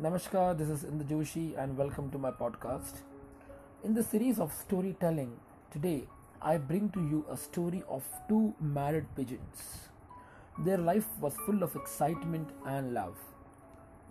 Namaskar, 0.00 0.58
this 0.58 0.68
is 0.68 0.82
Indra 0.82 1.06
Joshi 1.06 1.56
and 1.56 1.76
welcome 1.76 2.10
to 2.10 2.18
my 2.18 2.32
podcast. 2.32 3.02
In 3.84 3.94
the 3.94 4.02
series 4.02 4.40
of 4.40 4.52
storytelling, 4.52 5.36
today 5.70 6.08
I 6.42 6.56
bring 6.56 6.88
to 6.90 7.00
you 7.00 7.24
a 7.30 7.36
story 7.36 7.84
of 7.88 8.02
two 8.28 8.52
married 8.60 9.06
pigeons. 9.14 9.88
Their 10.58 10.78
life 10.78 11.06
was 11.20 11.36
full 11.46 11.62
of 11.62 11.76
excitement 11.76 12.48
and 12.66 12.92
love. 12.92 13.16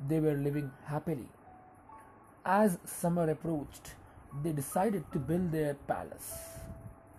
They 0.08 0.22
were 0.22 0.36
living 0.36 0.72
happily. 0.86 1.28
As 2.46 2.78
summer 2.86 3.30
approached, 3.30 3.96
they 4.42 4.54
decided 4.54 5.04
to 5.12 5.20
build 5.20 5.52
their 5.52 5.74
palace. 5.74 6.32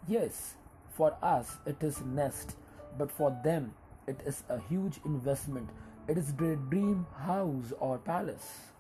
Yes, 0.09 0.55
for 0.97 1.15
us 1.23 1.59
it 1.67 1.83
is 1.83 2.01
nest, 2.01 2.57
but 2.97 3.13
for 3.13 3.39
them 3.45 3.75
it 4.07 4.23
is 4.25 4.43
a 4.49 4.59
huge 4.59 5.01
investment 5.05 5.69
it 6.07 6.19
is 6.19 6.33
their 6.35 6.57
dream 6.57 7.07
house 7.17 7.73
or 7.81 7.99
palace. 7.99 8.73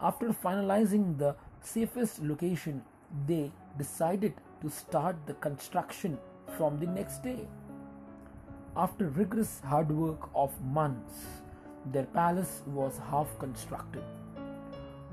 After 0.00 0.28
finalizing 0.28 1.18
the 1.18 1.34
safest 1.60 2.22
location, 2.22 2.82
they 3.26 3.50
decided 3.76 4.34
to 4.62 4.70
start 4.70 5.16
the 5.26 5.34
construction 5.34 6.18
from 6.56 6.78
the 6.78 6.86
next 6.86 7.22
day. 7.22 7.48
After 8.76 9.08
rigorous 9.08 9.60
hard 9.64 9.90
work 9.90 10.30
of 10.34 10.52
months, 10.62 11.18
their 11.92 12.04
palace 12.04 12.62
was 12.66 13.00
half 13.10 13.26
constructed. 13.38 14.02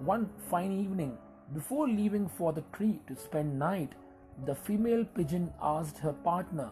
One 0.05 0.29
fine 0.51 0.71
evening, 0.71 1.17
before 1.53 1.87
leaving 1.87 2.29
for 2.29 2.53
the 2.53 2.63
tree 2.73 2.99
to 3.07 3.15
spend 3.15 3.57
night, 3.57 3.93
the 4.45 4.53
female 4.53 5.03
pigeon 5.03 5.51
asked 5.61 5.97
her 5.97 6.13
partner, 6.13 6.69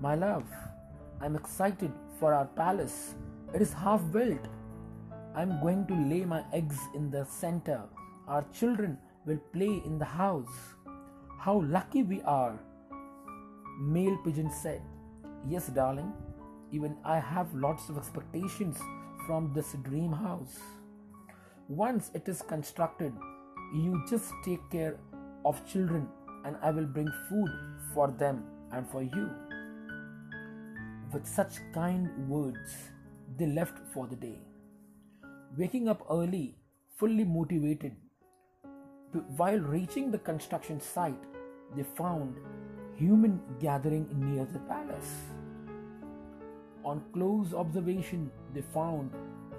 My 0.00 0.16
love, 0.16 0.44
I'm 1.20 1.36
excited 1.36 1.92
for 2.18 2.34
our 2.34 2.46
palace 2.46 3.14
it 3.54 3.60
is 3.60 3.72
half 3.72 4.00
built. 4.12 4.48
I'm 5.34 5.60
going 5.60 5.86
to 5.86 5.94
lay 5.94 6.24
my 6.24 6.44
eggs 6.52 6.78
in 6.94 7.10
the 7.10 7.24
center. 7.24 7.82
Our 8.28 8.44
children 8.52 8.98
will 9.26 9.40
play 9.52 9.82
in 9.84 9.98
the 9.98 10.04
house. 10.04 10.74
How 11.38 11.62
lucky 11.62 12.02
we 12.02 12.22
are. 12.22 12.58
Male 13.80 14.18
pigeon 14.24 14.50
said, 14.50 14.82
Yes, 15.48 15.66
darling. 15.68 16.12
Even 16.70 16.96
I 17.04 17.18
have 17.18 17.52
lots 17.54 17.88
of 17.88 17.98
expectations 17.98 18.78
from 19.26 19.52
this 19.54 19.72
dream 19.82 20.12
house. 20.12 20.58
Once 21.68 22.10
it 22.14 22.28
is 22.28 22.42
constructed, 22.42 23.12
you 23.74 24.02
just 24.08 24.32
take 24.44 24.60
care 24.70 24.96
of 25.44 25.64
children 25.66 26.08
and 26.44 26.56
I 26.62 26.70
will 26.70 26.86
bring 26.86 27.10
food 27.28 27.50
for 27.94 28.10
them 28.10 28.44
and 28.72 28.88
for 28.88 29.02
you. 29.02 29.30
With 31.12 31.26
such 31.26 31.58
kind 31.74 32.28
words, 32.28 32.90
they 33.36 33.46
left 33.46 33.78
for 33.92 34.06
the 34.06 34.16
day. 34.16 34.38
Waking 35.56 35.88
up 35.88 36.06
early, 36.10 36.56
fully 36.96 37.24
motivated, 37.24 37.96
while 39.36 39.58
reaching 39.58 40.10
the 40.10 40.18
construction 40.18 40.80
site, 40.80 41.22
they 41.76 41.82
found 41.82 42.36
human 42.94 43.40
gathering 43.60 44.08
near 44.14 44.46
the 44.46 44.58
palace. 44.60 45.12
On 46.84 47.02
close 47.12 47.52
observation, 47.54 48.30
they 48.54 48.62
found 48.62 49.10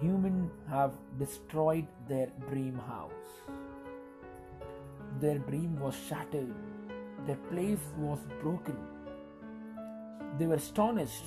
human 0.01 0.49
have 0.69 0.93
destroyed 1.19 1.87
their 2.07 2.27
dream 2.49 2.79
house. 2.87 3.11
Their 5.21 5.37
dream 5.37 5.79
was 5.79 5.95
shattered. 6.09 6.53
Their 7.25 7.37
place 7.51 7.79
was 7.97 8.19
broken. 8.41 8.77
They 10.37 10.47
were 10.47 10.55
astonished 10.55 11.25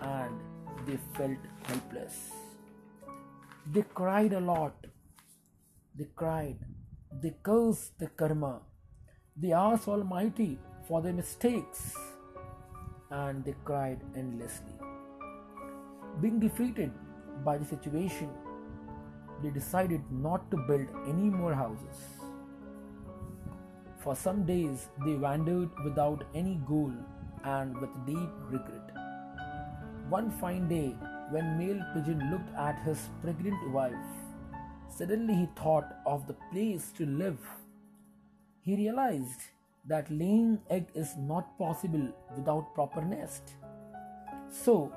and 0.00 0.40
they 0.86 0.98
felt 1.16 1.38
helpless. 1.64 2.30
They 3.72 3.82
cried 3.94 4.32
a 4.32 4.40
lot. 4.40 4.74
They 5.96 6.06
cried. 6.14 6.58
They 7.22 7.34
cursed 7.42 7.98
the 7.98 8.08
karma. 8.08 8.60
They 9.36 9.52
asked 9.52 9.88
Almighty 9.88 10.58
for 10.86 11.00
their 11.02 11.12
mistakes. 11.12 11.94
And 13.10 13.44
they 13.44 13.54
cried 13.64 14.00
endlessly. 14.16 14.74
Being 16.20 16.40
defeated 16.40 16.92
by 17.44 17.58
the 17.58 17.64
situation, 17.64 18.30
they 19.42 19.50
decided 19.50 20.02
not 20.10 20.50
to 20.50 20.56
build 20.68 20.86
any 21.06 21.30
more 21.30 21.54
houses. 21.54 21.96
For 23.98 24.14
some 24.14 24.44
days, 24.44 24.88
they 25.04 25.14
wandered 25.14 25.70
without 25.82 26.24
any 26.34 26.60
goal 26.66 26.92
and 27.44 27.76
with 27.78 27.90
deep 28.06 28.30
regret. 28.50 29.03
One 30.10 30.30
fine 30.30 30.68
day, 30.68 30.94
when 31.30 31.56
male 31.58 31.82
pigeon 31.94 32.30
looked 32.30 32.54
at 32.56 32.78
his 32.84 33.08
pregnant 33.22 33.70
wife, 33.70 33.94
suddenly 34.88 35.34
he 35.34 35.48
thought 35.56 35.96
of 36.04 36.26
the 36.26 36.36
place 36.52 36.92
to 36.98 37.06
live. 37.06 37.38
He 38.60 38.76
realized 38.76 39.40
that 39.86 40.10
laying 40.10 40.60
egg 40.68 40.88
is 40.94 41.16
not 41.16 41.58
possible 41.58 42.08
without 42.36 42.74
proper 42.74 43.00
nest. 43.00 43.54
So, 44.50 44.92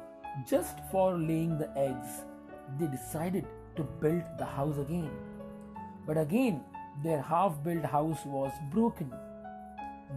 just 0.46 0.78
for 0.91 1.17
laying 1.17 1.57
the 1.57 1.72
eggs, 1.78 2.25
they 2.78 2.88
decided 2.88 3.46
to 3.78 3.84
build 3.84 4.23
the 4.38 4.46
house 4.46 4.78
again. 4.78 5.12
But 6.06 6.17
again, 6.17 6.63
their 7.01 7.22
half 7.22 7.63
built 7.63 7.85
house 7.85 8.25
was 8.25 8.51
broken. 8.72 9.12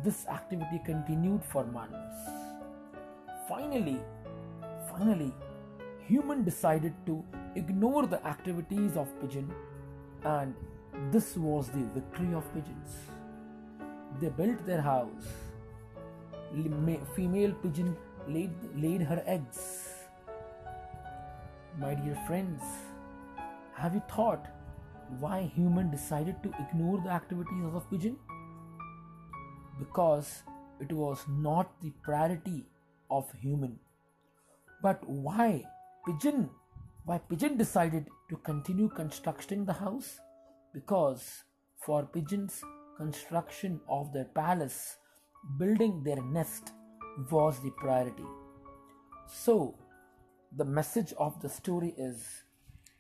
This 0.03 0.27
activity 0.27 0.81
continued 0.85 1.45
for 1.45 1.65
months. 1.65 2.17
Finally, 3.49 4.01
Finally, 5.01 5.33
human 6.07 6.45
decided 6.45 6.93
to 7.07 7.25
ignore 7.57 8.07
the 8.07 8.19
activities 8.27 8.99
of 8.99 9.09
pigeon 9.21 9.51
and 10.25 10.55
this 11.11 11.39
was 11.39 11.69
the 11.69 11.85
victory 11.95 12.35
of 12.35 12.53
pigeons. 12.53 12.97
They 14.21 14.29
built 14.29 14.67
their 14.67 14.83
house. 14.83 15.25
Female 17.17 17.55
pigeon 17.63 17.97
laid, 18.29 18.51
laid 18.77 19.01
her 19.01 19.23
eggs. 19.25 19.89
My 21.79 21.95
dear 21.95 22.19
friends, 22.27 22.63
have 23.73 23.95
you 23.95 24.03
thought 24.15 24.49
why 25.19 25.51
human 25.57 25.91
decided 25.91 26.43
to 26.43 26.53
ignore 26.61 27.01
the 27.01 27.09
activities 27.09 27.75
of 27.75 27.89
pigeon? 27.91 28.19
Because 29.79 30.43
it 30.79 30.93
was 30.93 31.25
not 31.27 31.81
the 31.81 31.91
priority 32.03 32.67
of 33.11 33.33
human 33.41 33.79
but 34.83 35.07
why 35.09 35.65
Pigeon? 36.07 36.51
Why 37.05 37.19
Pigeon 37.19 37.57
decided 37.57 38.07
to 38.29 38.37
continue 38.37 38.89
constructing 38.89 39.65
the 39.65 39.73
house? 39.73 40.19
Because 40.73 41.45
for 41.85 42.05
pigeons, 42.05 42.63
construction 42.97 43.81
of 43.89 44.13
their 44.13 44.27
palace, 44.27 44.97
building 45.59 46.03
their 46.05 46.23
nest 46.23 46.73
was 47.31 47.59
the 47.63 47.71
priority. 47.79 48.27
So, 49.27 49.79
the 50.57 50.65
message 50.65 51.13
of 51.19 51.41
the 51.41 51.49
story 51.49 51.95
is 51.97 52.45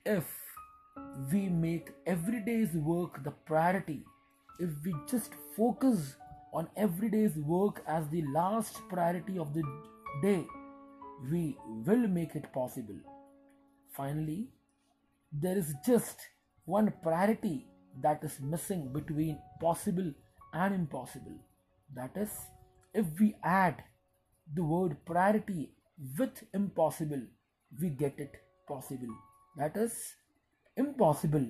if 0.06 0.24
we 1.32 1.48
make 1.48 1.90
everyday's 2.06 2.72
work 2.74 3.22
the 3.22 3.32
priority, 3.32 4.04
if 4.58 4.70
we 4.84 4.94
just 5.10 5.32
focus 5.56 6.16
on 6.52 6.68
everyday's 6.76 7.36
work 7.36 7.82
as 7.86 8.08
the 8.08 8.22
last 8.34 8.80
priority 8.88 9.38
of 9.38 9.52
the 9.54 9.62
day, 10.22 10.46
we 11.28 11.56
will 11.86 12.08
make 12.08 12.34
it 12.34 12.52
possible. 12.52 12.98
Finally, 13.96 14.48
there 15.32 15.58
is 15.58 15.74
just 15.84 16.18
one 16.64 16.92
priority 17.02 17.66
that 18.02 18.22
is 18.22 18.38
missing 18.40 18.92
between 18.92 19.38
possible 19.60 20.12
and 20.54 20.74
impossible. 20.74 21.36
That 21.94 22.10
is, 22.16 22.30
if 22.94 23.06
we 23.18 23.34
add 23.44 23.82
the 24.54 24.64
word 24.64 24.96
priority 25.04 25.72
with 26.18 26.42
impossible, 26.54 27.22
we 27.80 27.90
get 27.90 28.14
it 28.18 28.32
possible. 28.66 29.14
That 29.56 29.76
is, 29.76 29.92
impossible 30.76 31.46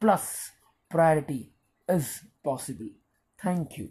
plus 0.00 0.50
priority 0.90 1.52
is 1.88 2.20
possible. 2.42 2.88
Thank 3.42 3.78
you. 3.78 3.90